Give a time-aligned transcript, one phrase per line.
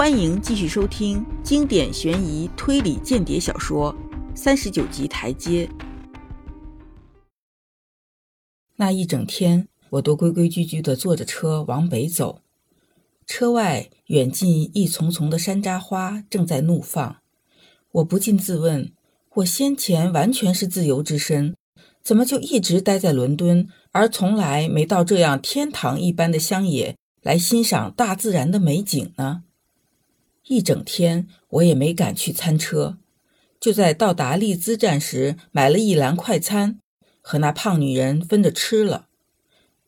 [0.00, 3.94] 欢迎继续收听经典悬疑推理间谍小说
[4.34, 5.66] 《三十九级台阶》。
[8.76, 12.40] 那一整天，我都规规矩矩地坐着车往北走。
[13.26, 17.16] 车外远近一丛丛的山楂花正在怒放，
[17.92, 18.90] 我不禁自问：
[19.34, 21.54] 我先前完全是自由之身，
[22.02, 29.42] 怎么就一直待在伦敦，而从来没到这样天堂一般的乡野来欣赏大自然的美景呢？
[30.50, 32.98] 一整天，我也没敢去餐车，
[33.60, 36.80] 就在到达利兹站时买了一篮快餐，
[37.20, 39.06] 和那胖女人分着吃了。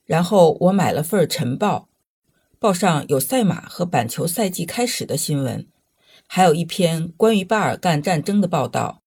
[0.05, 1.89] 然后我买了份晨报，
[2.61, 5.67] 报上有赛马和板球赛季开始的新闻，
[6.29, 9.03] 还有一篇关于巴尔干战争的报道，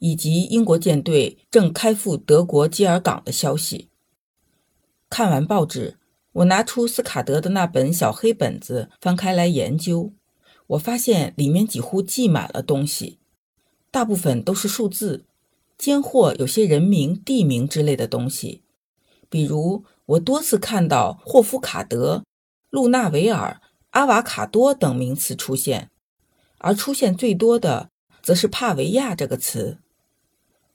[0.00, 3.88] 以及英国舰队正开赴德国基尔港的消息。
[5.08, 5.96] 看完报纸，
[6.32, 10.12] 我拿出斯卡德的那本小黑本子，翻开来研究。
[10.68, 13.18] 我发现里面几乎记满了东西，
[13.90, 15.24] 大部分都是数字，
[15.78, 18.62] 间或有些人名、地名之类的东西。
[19.30, 22.24] 比如，我多次看到霍夫卡德、
[22.68, 25.90] 露娜维尔、阿瓦卡多等名词出现，
[26.58, 27.88] 而出现最多的
[28.22, 29.78] 则是帕维亚这个词。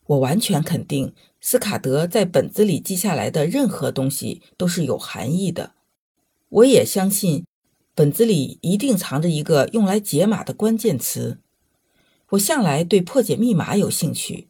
[0.07, 5.73] 我完全肯定，斯卡德在本子里记下来的任何东西都是有含义的。
[6.49, 7.45] 我也相信。
[7.95, 11.37] 本子里一定藏着一个用来解码的关键词。
[12.31, 14.47] 我向来对破解密码有兴趣。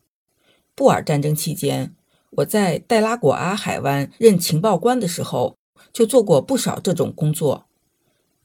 [0.73, 1.93] 布尔战争期间，
[2.37, 5.57] 我在戴拉果阿海湾任情报官的时候，
[5.91, 7.65] 就做过不少这种工作。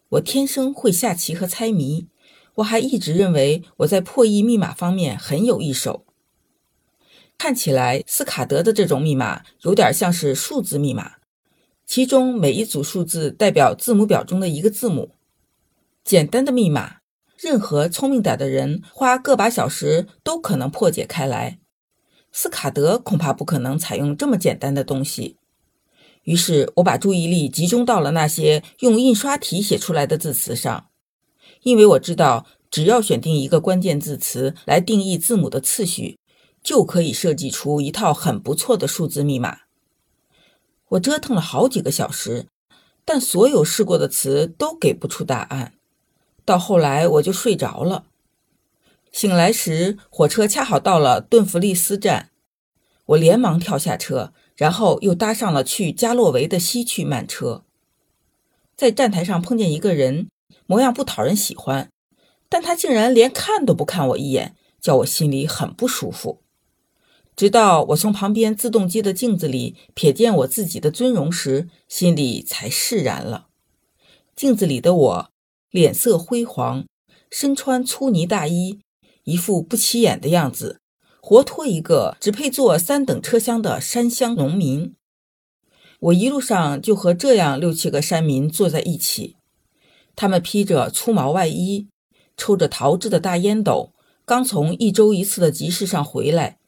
[0.08, 2.08] 我天生会下棋和猜谜，
[2.56, 6.04] 我还一直认为我在破译密码方面很有一手。
[7.38, 11.17] 看起来，斯卡德的这种密码有点像是数字密码。
[11.88, 15.12] 其中每一组数字代表字母表中的一个字母。
[16.04, 16.98] 简单的密码，
[17.38, 21.58] 任何聪明点的人花个把小时都可能破解开来。
[22.30, 25.38] 斯卡德恐怕不可能采用这么简单的东西。
[26.24, 30.88] 于是我把注意力集中到了那些用印刷体写出来的字词上，
[31.62, 36.18] 因为我知道，只要选定一个关键字词来定义字母的次序，
[36.62, 39.60] 就可以设计出一套很不错的数字密码。
[40.90, 42.46] 我折腾了好几个小时，
[43.04, 45.74] 但所有试过的词都给不出答案。
[46.44, 48.06] 到后来我就睡着了。
[49.12, 52.30] 醒来时，火车恰好到了顿弗利斯站，
[53.06, 57.64] 我连忙跳下车，然后又搭上了去加洛维的西去慢车。
[58.76, 60.28] 在站台上碰见一个人，
[60.66, 61.90] 模样不讨人喜欢，
[62.48, 66.42] 但他竟然连看都不看我一眼，叫我心里很不舒服。
[67.38, 73.46] 直到我从旁边自动机的镜子里瞥见我自己的尊容时，心里才释然了。
[74.34, 75.30] 镜子里的我，
[75.70, 76.84] 脸色灰黄，
[77.30, 78.80] 身穿粗呢大衣，
[79.22, 80.80] 一副不起眼的样子，
[81.20, 84.96] 活脱一个只配坐三等车厢的山乡农民。
[86.00, 89.36] 我一路上就和这样六七个山民坐在一起，
[90.16, 91.86] 他们披着粗毛外衣，
[92.36, 93.92] 抽着陶制的大烟斗，
[94.24, 96.58] 刚从一周一次的集市上回来。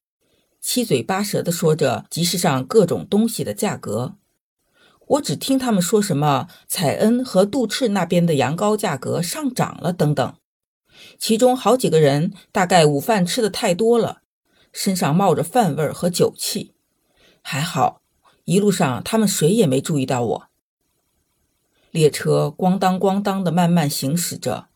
[0.60, 4.16] 七嘴八舌地说着集市上各种东西的价格，
[5.08, 10.34] 我只听他们说什么采恩和杜赤那边的羊羔价格上涨了等等。
[11.18, 14.20] 其中好几个人大概午饭吃的太多了，
[14.70, 16.74] 身上冒着饭味儿和酒气。
[17.40, 18.02] 还好，
[18.44, 20.48] 一路上他们谁也没注意到我。
[21.90, 24.68] 列车咣当咣当地慢慢行驶着，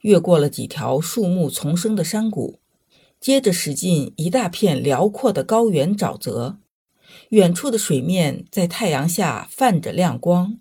[0.00, 2.58] 越过了几条树木丛生的山谷。
[3.20, 6.58] 接着驶进一大片辽阔的高原沼泽，
[7.30, 10.58] 远处的水面在太阳下泛着亮光，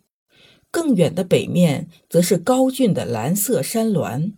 [0.72, 4.34] 更远的北面则是高峻的蓝色山峦。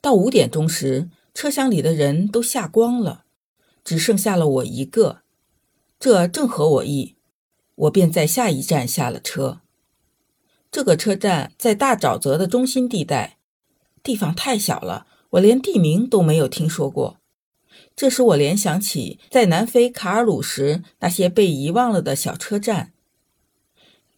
[0.00, 3.24] 到五点钟时，车厢里的人都下光了，
[3.82, 5.22] 只剩下了我一个，
[5.98, 7.16] 这正合我意，
[7.74, 9.62] 我便在下一站下了车。
[10.70, 13.38] 这个车站在大沼泽的中心地带，
[14.02, 15.06] 地方太小了。
[15.30, 17.18] 我连地名都没有听说过，
[17.94, 22.92] 这使我联想起在南非卡尔鲁时那些被遗忘了的小车站。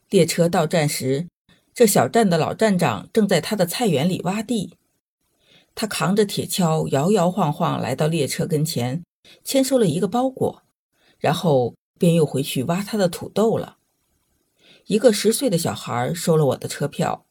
[0.08, 1.26] 列车到站时，
[1.74, 4.74] 这小站的老站长正在他的菜园里挖地。
[5.74, 9.04] 他扛着铁锹，摇摇晃晃来到列车跟前，
[9.44, 10.62] 签收了一个包裹，
[11.18, 13.78] 然后便又回去挖他的土豆了。
[14.86, 17.24] 一个十岁的小孩收了我的车票，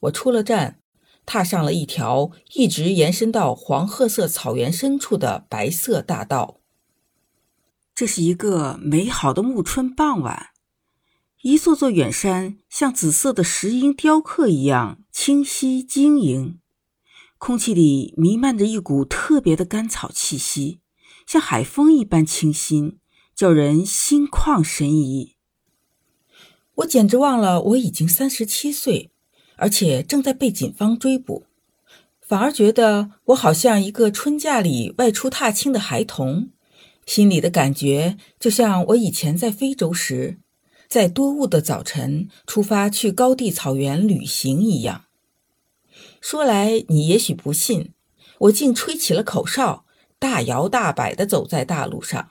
[0.00, 0.78] 我出了站。
[1.30, 6.58] 踏上了一条一直延伸到黄褐色草原深处的白色大道。
[7.94, 10.46] 这是一个美好的暮春傍晚，
[11.42, 16.58] 一座座远山像紫色的石英雕刻一样清晰晶莹，
[17.36, 20.80] 空气里弥漫着一股特别的甘草气息，
[21.26, 22.98] 像海风一般清新，
[23.36, 25.36] 叫人心旷神怡。
[26.76, 29.10] 我简直忘了我已经三十七岁，
[29.58, 31.44] 而且正在被警方追捕，
[32.20, 36.48] 反而觉得我好像一个春假里外出踏青的孩童，
[37.04, 40.38] 心里的感觉就像我以前在非洲时。
[40.88, 45.04] 在多雾的早晨出发去高地草原旅行一样。
[46.22, 47.92] 说来你也许不信，
[48.38, 49.84] 我竟吹起了口哨，
[50.18, 52.30] 大摇大摆地走在大路上。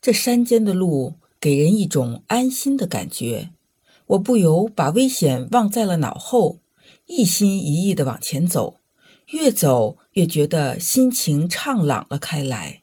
[0.00, 3.50] 这山间的路给人一种安心的感觉，
[4.10, 6.58] 我不由把危险忘在了脑后，
[7.06, 8.80] 一心一意地往前走，
[9.28, 12.82] 越走越觉得心情畅朗了开来。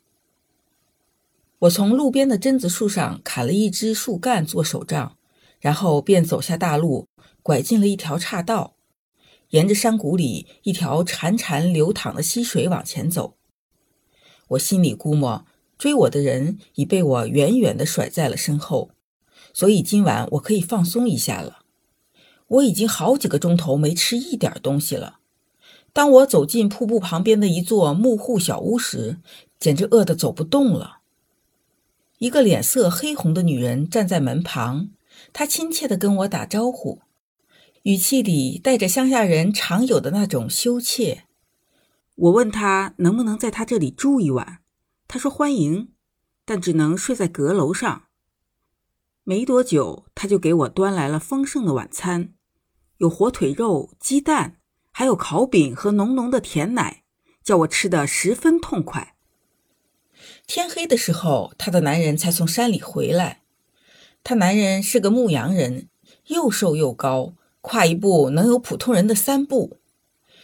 [1.60, 5.18] 我从路边的榛子树上砍了一枝树干做手杖，
[5.60, 7.08] 然后便走下大路，
[7.44, 8.76] 拐进了一条岔道，
[9.50, 13.36] 沿着山谷里一条潺潺流淌的溪水往前走。
[14.50, 15.46] 我心里估摸，
[15.78, 18.92] 追我的人已被我远远地甩在了身后，
[19.58, 21.62] 所以今晚我可以放松一下了。
[22.48, 25.18] 我已经好几个钟头没吃一点东西了。
[25.92, 29.18] 当我走进瀑布旁边的一座木户小屋时，
[29.58, 31.00] 简直饿得走不动了。
[32.20, 34.90] 一个脸色黑红的女人站在门旁，
[35.34, 37.00] 她亲切地跟我打招呼，
[37.82, 41.24] 语气里带着乡下人常有的那种羞怯。
[42.14, 44.60] 我问她能不能在她这里住一晚，
[45.08, 45.90] 她说欢迎，
[46.46, 48.04] 但只能睡在阁楼上。
[49.30, 52.34] 没多久，他就给我端来了丰盛的晚餐，
[53.00, 54.56] 有火腿肉、鸡蛋，
[54.90, 57.04] 还有烤饼和浓浓的甜奶，
[57.44, 59.16] 叫我吃得十分痛快。
[60.48, 63.42] 天黑的时候，她的男人才从山里回来。
[64.24, 65.90] 她男人是个牧羊人，
[66.28, 69.76] 又瘦又高，跨一步能有普通人的三步，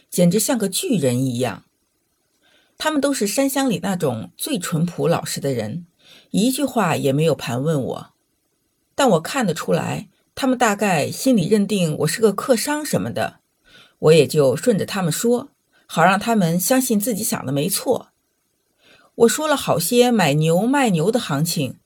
[0.10, 1.64] 简直像个巨人一样。
[2.78, 5.88] 他们都是山乡里那种最淳朴老实的人，
[6.32, 8.13] 一句话也没有盘问我。
[8.96, 13.40] 但我看得出来，他们大概心里认定我是个客商什么的，
[14.00, 15.50] 我也就顺着他们说，
[15.86, 18.10] 好让他们相信自己想的没错。
[19.16, 21.78] 我说了好些买牛卖牛的行情，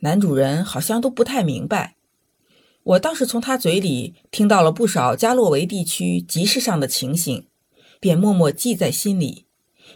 [0.00, 1.96] 男主人好像都不太明白。
[2.82, 7.48] 我倒是从他嘴里听到了不少加洛维地区集市上的情形，
[7.98, 9.46] 便默默记在心里，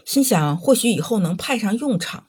[0.03, 2.25] 心想或许以后能派上用场。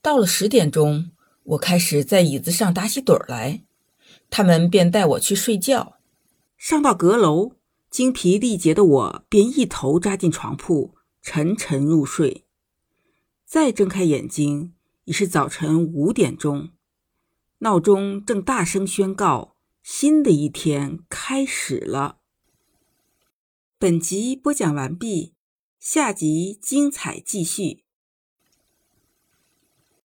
[0.00, 1.10] 到了十点钟，
[1.44, 3.64] 我开始在椅子上打起盹儿来，
[4.28, 5.98] 他们便带我去睡觉。
[6.56, 7.56] 上到阁楼，
[7.90, 12.44] 精疲力竭的我便一头扎进床铺，沉沉入睡。
[13.46, 16.70] 再睁开眼睛，已是早晨五点钟，
[17.58, 22.18] 闹钟正大声宣告新的一天开始了。
[23.78, 25.32] 本集播讲完毕，
[25.80, 27.84] 下集精彩继续。